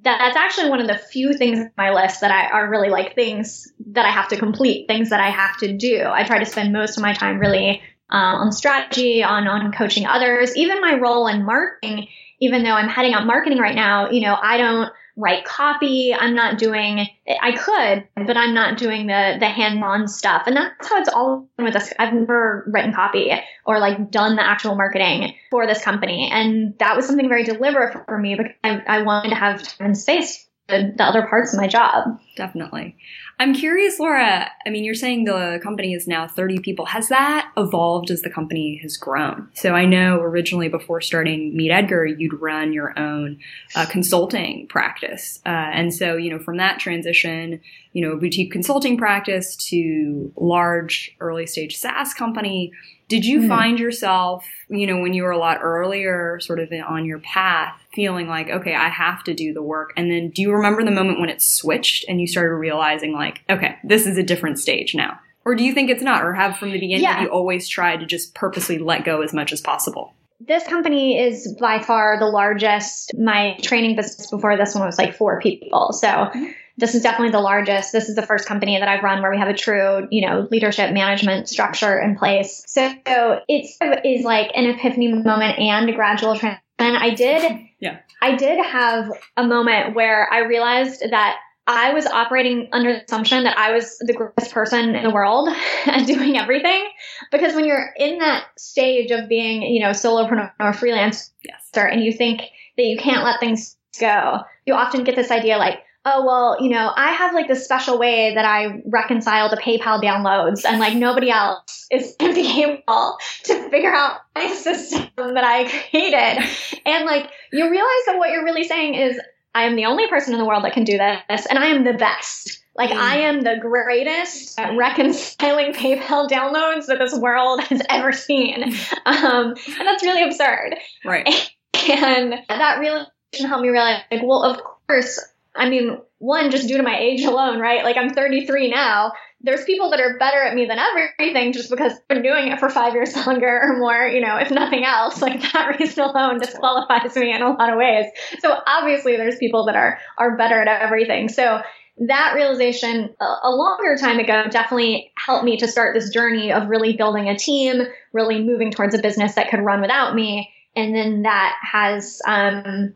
that's 0.03 0.35
actually 0.35 0.69
one 0.69 0.81
of 0.81 0.87
the 0.87 0.97
few 0.97 1.33
things 1.33 1.59
on 1.59 1.71
my 1.77 1.91
list 1.91 2.21
that 2.21 2.31
I 2.31 2.47
are 2.47 2.69
really 2.69 2.89
like 2.89 3.15
things 3.15 3.71
that 3.87 4.05
I 4.05 4.11
have 4.11 4.27
to 4.29 4.37
complete, 4.37 4.87
things 4.87 5.09
that 5.09 5.19
I 5.19 5.29
have 5.29 5.57
to 5.57 5.75
do. 5.75 6.03
I 6.05 6.23
try 6.23 6.39
to 6.39 6.45
spend 6.45 6.73
most 6.73 6.97
of 6.97 7.03
my 7.03 7.13
time 7.13 7.39
really 7.39 7.81
uh, 8.11 8.15
on 8.17 8.51
strategy, 8.51 9.23
on 9.23 9.47
on 9.47 9.71
coaching 9.71 10.05
others. 10.05 10.55
Even 10.57 10.81
my 10.81 10.95
role 10.95 11.27
in 11.27 11.45
marketing, 11.45 12.07
even 12.39 12.63
though 12.63 12.73
I'm 12.73 12.89
heading 12.89 13.13
up 13.13 13.25
marketing 13.25 13.59
right 13.59 13.75
now, 13.75 14.09
you 14.09 14.21
know, 14.21 14.37
I 14.39 14.57
don't 14.57 14.91
write 15.15 15.45
copy. 15.45 16.13
I'm 16.13 16.35
not 16.35 16.57
doing, 16.57 17.07
I 17.41 17.51
could, 17.51 18.07
but 18.25 18.37
I'm 18.37 18.53
not 18.53 18.77
doing 18.77 19.07
the, 19.07 19.37
the 19.39 19.47
hand 19.47 19.83
on 19.83 20.07
stuff. 20.07 20.43
And 20.47 20.55
that's 20.55 20.89
how 20.89 20.99
it's 20.99 21.09
all 21.09 21.47
with 21.57 21.75
us. 21.75 21.91
I've 21.99 22.13
never 22.13 22.63
written 22.67 22.93
copy 22.93 23.31
or 23.65 23.79
like 23.79 24.11
done 24.11 24.35
the 24.35 24.45
actual 24.45 24.75
marketing 24.75 25.35
for 25.51 25.67
this 25.67 25.83
company. 25.83 26.29
And 26.31 26.77
that 26.79 26.95
was 26.95 27.05
something 27.05 27.29
very 27.29 27.43
deliberate 27.43 28.05
for 28.05 28.17
me 28.17 28.35
because 28.35 28.53
I, 28.63 28.81
I 28.87 29.01
wanted 29.03 29.29
to 29.29 29.35
have 29.35 29.61
time 29.63 29.87
and 29.87 29.97
space 29.97 30.47
the, 30.69 30.93
the 30.95 31.03
other 31.03 31.27
parts 31.27 31.53
of 31.53 31.59
my 31.59 31.67
job. 31.67 32.19
Definitely. 32.35 32.95
I'm 33.39 33.53
curious, 33.53 33.99
Laura. 33.99 34.49
I 34.65 34.69
mean, 34.69 34.83
you're 34.83 34.95
saying 34.95 35.25
the 35.25 35.59
company 35.61 35.93
is 35.93 36.07
now 36.07 36.27
30 36.27 36.59
people. 36.59 36.85
Has 36.85 37.09
that 37.09 37.51
evolved 37.57 38.11
as 38.11 38.21
the 38.21 38.29
company 38.29 38.79
has 38.81 38.95
grown? 38.95 39.49
So 39.53 39.73
I 39.73 39.85
know 39.85 40.19
originally 40.21 40.69
before 40.69 41.01
starting 41.01 41.53
MeetEdgar, 41.53 42.15
you'd 42.17 42.39
run 42.39 42.71
your 42.71 42.97
own 42.97 43.39
uh, 43.75 43.85
consulting 43.87 44.67
practice. 44.67 45.41
Uh, 45.45 45.49
and 45.49 45.93
so, 45.93 46.15
you 46.15 46.29
know, 46.29 46.39
from 46.39 46.57
that 46.57 46.79
transition, 46.79 47.59
you 47.91 48.07
know, 48.07 48.15
boutique 48.15 48.51
consulting 48.51 48.97
practice 48.97 49.55
to 49.67 50.31
large 50.37 51.15
early 51.19 51.45
stage 51.45 51.75
SaaS 51.75 52.13
company, 52.13 52.71
did 53.07 53.25
you 53.25 53.39
mm-hmm. 53.39 53.49
find 53.49 53.79
yourself, 53.79 54.45
you 54.69 54.87
know, 54.87 54.99
when 54.99 55.13
you 55.13 55.23
were 55.23 55.31
a 55.31 55.37
lot 55.37 55.59
earlier, 55.61 56.39
sort 56.39 56.59
of 56.59 56.71
on 56.87 57.05
your 57.05 57.19
path, 57.19 57.73
feeling 57.93 58.27
like, 58.27 58.49
okay, 58.49 58.73
I 58.73 58.89
have 58.89 59.23
to 59.25 59.33
do 59.33 59.53
the 59.53 59.61
work? 59.61 59.93
And 59.97 60.09
then 60.09 60.29
do 60.29 60.41
you 60.41 60.51
remember 60.51 60.83
the 60.83 60.91
moment 60.91 61.19
when 61.19 61.29
it 61.29 61.41
switched 61.41 62.05
and 62.07 62.19
you 62.19 62.27
started 62.27 62.55
realizing, 62.55 63.13
like, 63.13 63.41
okay, 63.49 63.77
this 63.83 64.07
is 64.07 64.17
a 64.17 64.23
different 64.23 64.59
stage 64.59 64.95
now? 64.95 65.19
Or 65.45 65.55
do 65.55 65.63
you 65.63 65.73
think 65.73 65.89
it's 65.89 66.03
not? 66.03 66.23
Or 66.23 66.33
have 66.33 66.57
from 66.57 66.71
the 66.71 66.79
beginning, 66.79 67.03
yeah. 67.03 67.21
you 67.21 67.27
always 67.27 67.67
tried 67.67 67.99
to 67.99 68.05
just 68.05 68.33
purposely 68.33 68.77
let 68.77 69.03
go 69.03 69.21
as 69.21 69.33
much 69.33 69.51
as 69.51 69.59
possible? 69.59 70.13
This 70.39 70.65
company 70.65 71.19
is 71.19 71.55
by 71.59 71.79
far 71.79 72.17
the 72.19 72.25
largest. 72.25 73.11
My 73.17 73.57
training 73.61 73.95
business 73.95 74.29
before 74.29 74.57
this 74.57 74.75
one 74.75 74.85
was 74.85 74.97
like 74.97 75.15
four 75.15 75.39
people. 75.41 75.93
So, 75.93 76.07
mm-hmm 76.07 76.51
this 76.77 76.95
is 76.95 77.03
definitely 77.03 77.31
the 77.31 77.39
largest. 77.39 77.91
This 77.91 78.09
is 78.09 78.15
the 78.15 78.25
first 78.25 78.47
company 78.47 78.79
that 78.79 78.87
I've 78.87 79.03
run 79.03 79.21
where 79.21 79.31
we 79.31 79.37
have 79.37 79.47
a 79.47 79.53
true, 79.53 80.07
you 80.09 80.27
know, 80.27 80.47
leadership 80.49 80.91
management 80.91 81.47
structure 81.47 81.99
in 81.99 82.15
place. 82.15 82.63
So 82.67 83.41
it's 83.47 83.77
is 84.03 84.25
like 84.25 84.51
an 84.55 84.65
epiphany 84.65 85.13
moment 85.13 85.59
and 85.59 85.89
a 85.89 85.93
gradual 85.93 86.37
transition. 86.37 86.59
I 86.79 87.11
did, 87.11 87.61
yeah, 87.79 87.99
I 88.21 88.35
did 88.35 88.63
have 88.63 89.09
a 89.37 89.45
moment 89.45 89.95
where 89.95 90.27
I 90.31 90.39
realized 90.39 91.03
that 91.11 91.37
I 91.65 91.93
was 91.93 92.05
operating 92.05 92.69
under 92.73 92.91
the 92.91 93.03
assumption 93.03 93.45
that 93.45 93.57
I 93.57 93.71
was 93.71 93.97
the 93.99 94.13
greatest 94.13 94.51
person 94.51 94.95
in 94.95 95.03
the 95.03 95.09
world 95.09 95.49
and 95.85 96.05
doing 96.05 96.37
everything. 96.37 96.85
Because 97.31 97.53
when 97.53 97.65
you're 97.65 97.93
in 97.95 98.17
that 98.19 98.45
stage 98.57 99.11
of 99.11 99.29
being, 99.29 99.61
you 99.61 99.79
know, 99.79 99.91
solopreneur 99.91 100.51
or 100.59 100.71
freelancer, 100.71 101.29
yes. 101.43 101.69
and 101.75 102.03
you 102.03 102.11
think 102.11 102.41
that 102.75 102.83
you 102.83 102.97
can't 102.97 103.23
let 103.23 103.39
things 103.39 103.77
go, 103.97 104.39
you 104.65 104.73
often 104.73 105.03
get 105.03 105.15
this 105.15 105.31
idea 105.31 105.57
like, 105.57 105.79
oh 106.05 106.25
well 106.25 106.57
you 106.59 106.69
know 106.69 106.91
i 106.95 107.11
have 107.11 107.33
like 107.33 107.47
this 107.47 107.63
special 107.63 107.97
way 107.97 108.33
that 108.35 108.45
i 108.45 108.81
reconcile 108.85 109.49
the 109.49 109.57
paypal 109.57 110.01
downloads 110.01 110.65
and 110.65 110.79
like 110.79 110.95
nobody 110.95 111.29
else 111.29 111.87
is 111.91 112.15
going 112.19 112.33
to 112.33 112.41
be 112.41 112.63
able 112.63 113.17
to 113.43 113.69
figure 113.69 113.93
out 113.93 114.19
my 114.35 114.47
system 114.47 115.09
that 115.17 115.43
i 115.43 115.63
created 115.89 116.43
and 116.85 117.05
like 117.05 117.29
you 117.51 117.69
realize 117.69 118.05
that 118.05 118.17
what 118.17 118.29
you're 118.31 118.45
really 118.45 118.63
saying 118.63 118.95
is 118.95 119.19
i 119.55 119.63
am 119.63 119.75
the 119.75 119.85
only 119.85 120.07
person 120.07 120.33
in 120.33 120.39
the 120.39 120.45
world 120.45 120.63
that 120.63 120.73
can 120.73 120.83
do 120.83 120.97
this 120.97 121.45
and 121.45 121.59
i 121.59 121.67
am 121.67 121.83
the 121.83 121.93
best 121.93 122.63
like 122.75 122.89
mm. 122.89 122.97
I 122.97 123.17
am 123.19 123.41
the 123.41 123.57
greatest 123.61 124.59
at 124.59 124.75
reconciling 124.75 125.73
PayPal 125.73 126.27
downloads 126.27 126.87
that 126.87 126.97
this 126.99 127.13
world 127.13 127.61
has 127.61 127.81
ever 127.87 128.11
seen, 128.11 128.63
um, 129.05 129.53
and 129.53 129.87
that's 129.87 130.03
really 130.03 130.23
absurd. 130.23 130.75
Right. 131.05 131.51
And 131.85 132.35
that 132.47 132.79
really 132.79 133.03
helped 133.39 133.61
me 133.61 133.67
realize, 133.67 134.03
like, 134.09 134.21
well, 134.23 134.43
of 134.43 134.61
course, 134.87 135.19
I 135.55 135.69
mean, 135.69 135.97
one, 136.17 136.51
just 136.51 136.67
due 136.67 136.77
to 136.77 136.83
my 136.83 136.97
age 136.97 137.23
alone, 137.23 137.59
right? 137.59 137.83
Like 137.83 137.97
I'm 137.97 138.13
33 138.13 138.69
now. 138.69 139.11
There's 139.41 139.63
people 139.65 139.91
that 139.91 139.99
are 139.99 140.17
better 140.17 140.41
at 140.41 140.55
me 140.55 140.65
than 140.65 140.79
everything 140.79 141.51
just 141.51 141.69
because 141.69 141.91
I've 141.93 142.07
been 142.07 142.23
doing 142.23 142.47
it 142.47 142.59
for 142.59 142.69
five 142.69 142.93
years 142.93 143.13
longer 143.27 143.61
or 143.61 143.77
more, 143.77 144.07
you 144.07 144.21
know, 144.21 144.37
if 144.37 144.49
nothing 144.49 144.85
else. 144.85 145.21
Like 145.21 145.41
that 145.51 145.75
reason 145.79 146.03
alone 146.03 146.39
disqualifies 146.39 147.15
me 147.15 147.33
in 147.33 147.41
a 147.41 147.49
lot 147.49 147.69
of 147.69 147.77
ways. 147.77 148.05
So 148.39 148.55
obviously 148.65 149.17
there's 149.17 149.37
people 149.37 149.65
that 149.65 149.75
are 149.75 149.99
are 150.17 150.37
better 150.37 150.59
at 150.61 150.67
everything. 150.81 151.29
So 151.29 151.61
that 152.07 152.33
realization 152.33 153.13
a, 153.19 153.51
longer 153.51 153.95
time 153.97 154.17
ago 154.17 154.45
definitely 154.49 155.11
helped 155.15 155.45
me 155.45 155.57
to 155.57 155.67
start 155.67 155.93
this 155.93 156.09
journey 156.09 156.51
of 156.51 156.67
really 156.67 156.97
building 156.97 157.29
a 157.29 157.37
team, 157.37 157.83
really 158.13 158.43
moving 158.43 158.71
towards 158.71 158.95
a 158.95 158.99
business 158.99 159.35
that 159.35 159.51
could 159.51 159.59
run 159.59 159.81
without 159.81 160.15
me 160.15 160.51
and 160.75 160.95
then 160.95 161.23
that 161.23 161.55
has 161.61 162.19
um, 162.25 162.93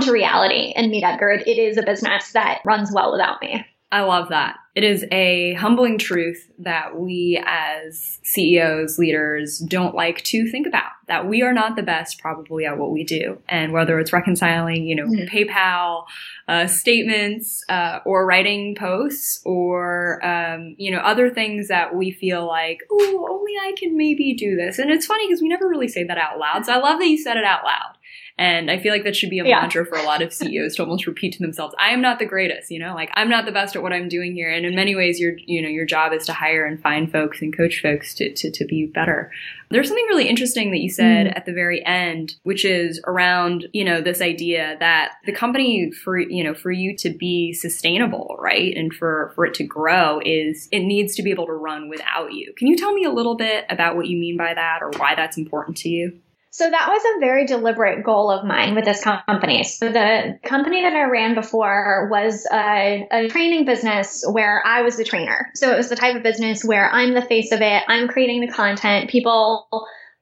to 0.00 0.12
reality 0.12 0.72
and 0.74 0.90
MeetEdgar. 0.90 1.46
It 1.46 1.58
is 1.58 1.76
a 1.76 1.82
business 1.82 2.32
that 2.32 2.60
runs 2.64 2.90
well 2.92 3.12
without 3.12 3.40
me. 3.42 3.66
I 3.90 4.00
love 4.04 4.30
that. 4.30 4.56
It 4.74 4.84
is 4.84 5.04
a 5.12 5.52
humbling 5.52 5.98
truth 5.98 6.50
that 6.60 6.98
we 6.98 7.42
as 7.44 8.20
CEOs, 8.22 8.98
leaders, 8.98 9.58
don't 9.58 9.94
like 9.94 10.22
to 10.24 10.50
think 10.50 10.66
about. 10.66 10.92
That 11.08 11.28
we 11.28 11.42
are 11.42 11.52
not 11.52 11.76
the 11.76 11.82
best 11.82 12.18
probably 12.18 12.64
at 12.64 12.78
what 12.78 12.90
we 12.90 13.04
do. 13.04 13.42
And 13.50 13.74
whether 13.74 13.98
it's 13.98 14.14
reconciling, 14.14 14.86
you 14.86 14.96
know, 14.96 15.04
mm-hmm. 15.04 15.28
PayPal 15.28 16.04
uh, 16.48 16.68
statements 16.68 17.62
uh, 17.68 17.98
or 18.06 18.24
writing 18.24 18.74
posts 18.74 19.42
or, 19.44 20.24
um, 20.24 20.74
you 20.78 20.90
know, 20.90 21.00
other 21.00 21.28
things 21.28 21.68
that 21.68 21.94
we 21.94 22.12
feel 22.12 22.46
like, 22.46 22.80
oh, 22.90 23.28
only 23.30 23.52
I 23.60 23.74
can 23.76 23.94
maybe 23.94 24.32
do 24.32 24.56
this. 24.56 24.78
And 24.78 24.90
it's 24.90 25.04
funny 25.04 25.26
because 25.28 25.42
we 25.42 25.48
never 25.48 25.68
really 25.68 25.88
say 25.88 26.04
that 26.04 26.16
out 26.16 26.38
loud. 26.38 26.64
So 26.64 26.72
I 26.72 26.78
love 26.78 26.98
that 26.98 27.08
you 27.08 27.18
said 27.18 27.36
it 27.36 27.44
out 27.44 27.62
loud. 27.62 27.98
And 28.38 28.70
I 28.70 28.78
feel 28.78 28.92
like 28.92 29.04
that 29.04 29.14
should 29.14 29.30
be 29.30 29.38
a 29.38 29.44
yeah. 29.44 29.60
mantra 29.60 29.84
for 29.84 29.96
a 29.96 30.02
lot 30.02 30.22
of 30.22 30.32
CEOs 30.32 30.76
to 30.76 30.82
almost 30.82 31.06
repeat 31.06 31.34
to 31.34 31.38
themselves, 31.38 31.74
I 31.78 31.90
am 31.90 32.00
not 32.00 32.18
the 32.18 32.26
greatest, 32.26 32.70
you 32.70 32.78
know, 32.78 32.94
like 32.94 33.10
I'm 33.14 33.28
not 33.28 33.44
the 33.44 33.52
best 33.52 33.76
at 33.76 33.82
what 33.82 33.92
I'm 33.92 34.08
doing 34.08 34.34
here. 34.34 34.50
And 34.50 34.64
in 34.64 34.74
many 34.74 34.96
ways, 34.96 35.20
your, 35.20 35.34
you 35.46 35.60
know, 35.60 35.68
your 35.68 35.84
job 35.84 36.12
is 36.12 36.26
to 36.26 36.32
hire 36.32 36.64
and 36.64 36.80
find 36.80 37.10
folks 37.10 37.42
and 37.42 37.56
coach 37.56 37.80
folks 37.82 38.14
to, 38.14 38.32
to, 38.32 38.50
to 38.50 38.64
be 38.64 38.86
better. 38.86 39.30
There's 39.70 39.88
something 39.88 40.06
really 40.06 40.28
interesting 40.28 40.70
that 40.70 40.80
you 40.80 40.90
said 40.90 41.26
mm. 41.26 41.36
at 41.36 41.46
the 41.46 41.52
very 41.52 41.84
end, 41.86 42.34
which 42.42 42.64
is 42.64 43.00
around, 43.06 43.66
you 43.72 43.84
know, 43.84 44.00
this 44.00 44.20
idea 44.20 44.76
that 44.80 45.12
the 45.24 45.32
company 45.32 45.90
for, 45.90 46.18
you 46.18 46.44
know, 46.44 46.54
for 46.54 46.70
you 46.70 46.96
to 46.98 47.10
be 47.10 47.52
sustainable, 47.52 48.36
right? 48.38 48.74
And 48.76 48.92
for, 48.92 49.32
for 49.34 49.46
it 49.46 49.54
to 49.54 49.64
grow 49.64 50.20
is 50.24 50.68
it 50.72 50.80
needs 50.80 51.14
to 51.16 51.22
be 51.22 51.30
able 51.30 51.46
to 51.46 51.52
run 51.52 51.88
without 51.88 52.32
you. 52.32 52.52
Can 52.56 52.66
you 52.66 52.76
tell 52.76 52.92
me 52.92 53.04
a 53.04 53.10
little 53.10 53.36
bit 53.36 53.66
about 53.70 53.96
what 53.96 54.08
you 54.08 54.18
mean 54.18 54.36
by 54.36 54.54
that 54.54 54.80
or 54.82 54.90
why 54.96 55.14
that's 55.14 55.38
important 55.38 55.76
to 55.78 55.88
you? 55.88 56.20
So 56.52 56.68
that 56.68 56.88
was 56.88 57.02
a 57.02 57.20
very 57.20 57.46
deliberate 57.46 58.04
goal 58.04 58.30
of 58.30 58.44
mine 58.44 58.74
with 58.74 58.84
this 58.84 59.02
company. 59.02 59.64
So 59.64 59.90
the 59.90 60.38
company 60.44 60.82
that 60.82 60.92
I 60.92 61.04
ran 61.04 61.34
before 61.34 62.08
was 62.10 62.46
a, 62.52 63.08
a, 63.10 63.28
training 63.28 63.64
business 63.64 64.22
where 64.30 64.62
I 64.66 64.82
was 64.82 64.98
the 64.98 65.04
trainer. 65.04 65.50
So 65.54 65.72
it 65.72 65.78
was 65.78 65.88
the 65.88 65.96
type 65.96 66.14
of 66.14 66.22
business 66.22 66.62
where 66.62 66.90
I'm 66.90 67.14
the 67.14 67.22
face 67.22 67.52
of 67.52 67.62
it. 67.62 67.82
I'm 67.88 68.06
creating 68.06 68.42
the 68.42 68.52
content. 68.52 69.08
People 69.08 69.66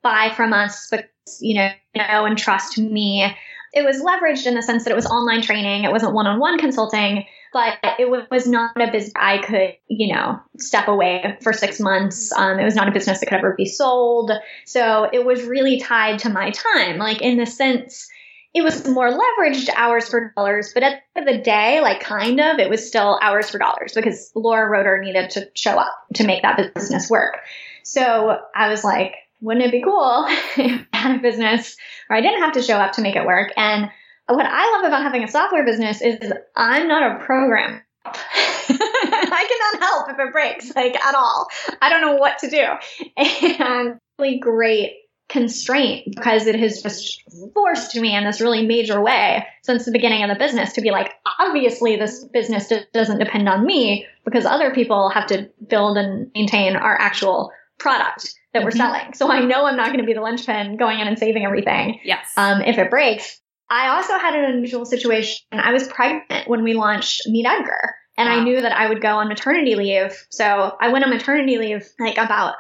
buy 0.05 0.33
from 0.37 0.53
us, 0.53 0.87
but 0.89 1.11
you 1.41 1.57
know, 1.57 1.71
know 1.97 2.25
and 2.25 2.39
trust 2.39 2.79
me. 2.79 3.37
It 3.73 3.85
was 3.85 4.03
leveraged 4.03 4.47
in 4.47 4.55
the 4.55 4.63
sense 4.63 4.85
that 4.85 4.91
it 4.91 4.97
was 4.97 5.07
online 5.07 5.43
training. 5.43 5.85
It 5.85 5.93
wasn't 5.93 6.15
one-on-one 6.15 6.59
consulting 6.59 7.25
but 7.53 7.79
it 7.99 8.09
was 8.09 8.47
not 8.47 8.77
a 8.77 8.91
business 8.91 9.13
I 9.17 9.39
could, 9.39 9.77
you 9.89 10.15
know, 10.15 10.41
step 10.59 10.89
away 10.89 11.37
for 11.43 11.53
six 11.53 11.81
months. 11.81 12.33
Um, 12.33 12.61
it 12.61 12.65
was 12.65 12.77
not 12.77 12.89
a 12.89 12.93
business 12.93 13.21
that 13.21 13.27
could 13.27 13.39
ever 13.39 13.55
be 13.57 13.67
sold. 13.67 14.31
So 14.67 15.09
it 15.13 15.25
was 15.25 15.43
really 15.43 15.81
tied 15.81 16.21
to 16.21 16.31
my 16.31 16.51
time. 16.51 16.99
Like 16.99 17.23
in 17.23 17.39
the 17.39 17.47
sense, 17.47 18.09
it 18.55 18.63
was 18.63 18.87
more 18.87 19.11
leveraged 19.11 19.69
hours 19.75 20.09
for 20.09 20.33
dollars, 20.37 20.73
but 20.75 20.83
at 20.83 21.03
the 21.15 21.21
end 21.21 21.29
of 21.29 21.37
the 21.37 21.43
day, 21.43 21.81
like 21.81 22.01
kind 22.01 22.41
of, 22.41 22.59
it 22.59 22.71
was 22.71 22.87
still 22.87 23.19
hours 23.21 23.51
for 23.51 23.59
dollars 23.59 23.93
because 23.95 24.31
Laura 24.35 24.69
Roeder 24.69 25.01
needed 25.03 25.31
to 25.31 25.49
show 25.55 25.73
up 25.73 25.95
to 26.15 26.27
make 26.27 26.43
that 26.43 26.75
business 26.75 27.11
work. 27.11 27.39
So 27.83 28.39
I 28.55 28.69
was 28.69 28.85
like, 28.85 29.15
wouldn't 29.41 29.67
it 29.67 29.73
be 29.73 29.83
cool 29.83 30.27
if 30.57 30.87
I 30.93 30.97
had 30.97 31.19
a 31.19 31.23
business 31.23 31.77
where 32.07 32.19
I 32.19 32.23
didn't 32.23 32.41
have 32.41 32.53
to 32.53 32.63
show 32.63 32.77
up 32.77 32.93
to 32.93 33.03
make 33.03 33.17
it 33.17 33.27
work? 33.27 33.53
And 33.57 33.91
what 34.27 34.47
I 34.47 34.77
love 34.77 34.87
about 34.87 35.03
having 35.03 35.25
a 35.25 35.29
software 35.29 35.65
business 35.65 36.01
is 36.01 36.33
I'm 36.55 36.89
not 36.89 37.21
a 37.21 37.25
programmer. 37.25 37.85
I 38.05 39.73
cannot 39.73 39.83
help 39.83 40.11
if 40.11 40.19
it 40.19 40.33
breaks, 40.33 40.75
like 40.75 40.97
at 40.97 41.15
all. 41.15 41.49
I 41.83 41.89
don't 41.89 42.01
know 42.01 42.15
what 42.15 42.39
to 42.41 42.51
do. 42.51 42.65
And 43.63 43.99
really 44.19 44.39
great 44.39 44.93
constraint 45.29 46.05
because 46.15 46.47
it 46.47 46.57
has 46.57 46.83
just 46.83 47.23
forced 47.55 47.95
me 47.97 48.15
in 48.15 48.25
this 48.25 48.41
really 48.41 48.67
major 48.67 49.01
way 49.01 49.47
since 49.63 49.85
the 49.85 49.93
beginning 49.93 50.23
of 50.25 50.29
the 50.29 50.35
business 50.35 50.73
to 50.75 50.81
be 50.81 50.91
like, 50.91 51.13
obviously, 51.39 51.97
this 51.97 52.25
business 52.25 52.73
doesn't 52.93 53.19
depend 53.19 53.49
on 53.49 53.65
me 53.65 54.07
because 54.25 54.45
other 54.45 54.75
people 54.75 55.09
have 55.09 55.27
to 55.29 55.49
build 55.67 55.97
and 55.97 56.31
maintain 56.35 56.77
our 56.77 57.01
actual 57.01 57.53
product 57.81 58.35
that 58.53 58.61
mm-hmm. 58.61 58.65
we're 58.67 58.71
selling. 58.71 59.15
So 59.15 59.31
I 59.31 59.41
know 59.45 59.67
I'm 59.67 59.77
not 59.77 59.87
going 59.87 60.01
to 60.01 60.07
be 60.07 60.13
the 60.13 60.23
linchpin 60.23 60.77
going 60.77 61.01
in 61.01 61.09
and 61.09 61.19
saving 61.19 61.45
everything. 61.45 62.01
Yes. 62.05 62.33
Um, 62.37 62.63
if 62.63 62.79
it 62.79 62.91
breaks, 62.91 63.41
I 63.69 63.89
also 63.89 64.19
had 64.19 64.35
an 64.35 64.45
unusual 64.45 64.85
situation. 64.85 65.39
I 65.53 65.73
was 65.73 65.87
pregnant 65.89 66.49
when 66.49 66.63
we 66.63 66.75
launched 66.75 67.23
MeetEdgar, 67.29 67.93
and 68.19 68.29
wow. 68.29 68.37
I 68.37 68.45
knew 68.45 68.61
that 68.61 68.73
I 68.73 68.89
would 68.89 69.01
go 69.01 69.17
on 69.17 69.29
maternity 69.29 69.77
leave. 69.77 70.27
So 70.31 70.77
I 70.81 70.89
went 70.89 71.05
on 71.05 71.11
maternity 71.11 71.59
leave 71.59 71.89
like 71.99 72.19
about 72.19 72.55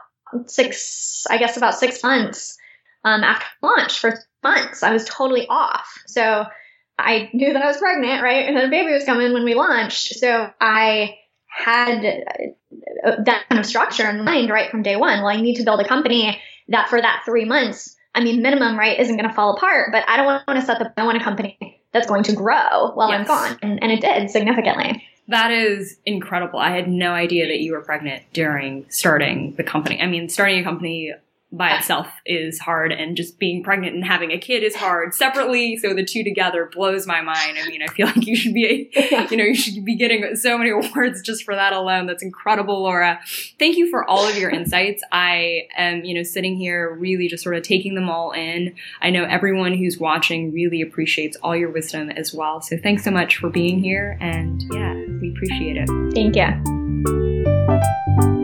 six, 0.47 1.27
I 1.29 1.39
guess 1.39 1.57
about 1.57 1.75
six 1.75 2.03
months 2.03 2.57
um, 3.05 3.25
after 3.25 3.47
launch 3.63 3.99
for 3.99 4.19
months. 4.43 4.83
I 4.83 4.93
was 4.93 5.05
totally 5.05 5.47
off. 5.49 5.93
So 6.07 6.45
I 6.99 7.31
knew 7.33 7.53
that 7.53 7.63
I 7.63 7.67
was 7.67 7.79
pregnant, 7.79 8.23
right? 8.23 8.47
And 8.47 8.57
then 8.57 8.67
a 8.67 8.71
baby 8.71 8.93
was 8.93 9.05
coming 9.05 9.33
when 9.33 9.45
we 9.45 9.55
launched. 9.55 10.15
So 10.15 10.51
I 10.61 11.17
had 11.51 12.03
that 12.03 13.45
kind 13.49 13.59
of 13.59 13.67
structure 13.67 14.09
in 14.09 14.25
mind 14.25 14.51
right 14.51 14.71
from 14.71 14.83
day 14.83 14.97
one. 14.97 15.19
Well, 15.19 15.29
I 15.29 15.41
need 15.41 15.57
to 15.57 15.65
build 15.65 15.81
a 15.81 15.89
company 15.89 16.41
that 16.69 16.89
for 16.89 17.01
that 17.01 17.23
three 17.25 17.45
months 17.45 17.97
I 18.15 18.23
mean, 18.23 18.43
minimum, 18.43 18.79
right, 18.79 18.99
isn't 18.99 19.17
going 19.17 19.29
to 19.29 19.35
fall 19.35 19.57
apart, 19.57 19.91
but 19.93 20.05
I 20.09 20.17
don't 20.17 20.27
want 20.27 20.45
to 20.49 20.63
set 20.63 20.79
the, 20.79 20.93
I 20.97 21.05
want 21.05 21.21
a 21.21 21.25
company 21.25 21.81
that's 21.93 22.07
going 22.07 22.25
to 22.25 22.33
grow 22.33 22.91
while 22.95 23.09
yes. 23.09 23.21
I'm 23.21 23.27
gone. 23.27 23.59
And, 23.63 23.83
and 23.83 23.93
it 23.93 24.01
did 24.01 24.31
significantly. 24.31 25.05
That 25.29 25.53
is 25.53 25.97
incredible. 26.05 26.59
I 26.59 26.71
had 26.71 26.89
no 26.89 27.13
idea 27.13 27.47
that 27.47 27.61
you 27.61 27.73
were 27.73 27.83
pregnant 27.83 28.25
during 28.33 28.87
starting 28.91 29.55
the 29.57 29.63
company. 29.63 30.01
I 30.01 30.07
mean, 30.07 30.29
starting 30.29 30.59
a 30.59 30.65
company 30.65 31.13
by 31.53 31.71
ah. 31.71 31.79
itself 31.79 32.09
is 32.25 32.59
hard 32.59 32.93
and 32.93 33.17
just 33.17 33.39
being 33.39 33.63
pregnant 33.63 33.95
and 33.95 34.05
having 34.05 34.31
a 34.31 34.39
kid 34.39 34.63
is 34.63 34.77
hard 34.77 35.15
separately 35.15 35.77
so 35.77 35.93
the 35.93 36.05
two 36.05 36.23
together 36.23 36.71
blows 36.73 37.07
my 37.07 37.21
mind. 37.21 37.59
I 37.59 37.69
mean 37.69 37.83
i 37.83 37.87
feel 37.89 38.07
like 38.07 38.27
you 38.27 38.37
should 38.37 38.55
be 38.55 38.91
you 39.31 39.37
know 39.37 39.45
you 39.45 39.55
should 39.55 39.85
be 39.85 39.97
getting 39.97 40.37
so 40.37 40.57
many 40.57 40.71
awards 40.71 41.23
just 41.23 41.45
for 41.45 41.55
that 41.55 41.73
alone. 41.73 42.07
That's 42.07 42.23
incredible 42.23 42.83
laura. 42.83 43.21
Thank 43.59 43.77
you 43.77 43.91
for 43.91 44.09
all 44.09 44.27
of 44.27 44.37
your 44.37 44.51
insights. 44.51 45.03
I 45.11 45.69
am 45.77 46.05
you 46.05 46.15
know 46.15 46.23
sitting 46.23 46.57
here 46.57 46.95
really 46.95 47.29
just 47.29 47.43
sort 47.43 47.57
of 47.57 47.63
taking 47.63 47.95
them 47.95 48.09
all 48.09 48.33
in. 48.33 48.75
I 49.01 49.11
know 49.11 49.25
everyone 49.25 49.75
who's 49.75 49.99
watching 49.99 50.53
really 50.53 50.83
appreciates 50.83 51.37
all 51.43 51.57
your 51.57 51.71
wisdom 51.71 52.11
as 52.11 52.33
well. 52.33 52.61
So 52.61 52.77
thanks 52.77 53.05
so 53.05 53.11
much 53.11 53.39
for 53.39 53.51
being 53.51 53.83
here 53.83 54.17
and 54.21 54.63
yeah 54.73 54.95
we 55.21 55.33
appreciate 55.33 55.77
it. 55.77 55.89
Thank 56.15 56.37
you 56.37 58.40